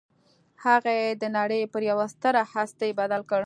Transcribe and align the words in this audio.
هغه 0.63 0.91
يې 0.99 1.09
د 1.21 1.23
نړۍ 1.37 1.61
پر 1.73 1.81
يوه 1.91 2.05
ستره 2.13 2.41
هستي 2.53 2.89
بدل 2.99 3.21
کړ. 3.29 3.39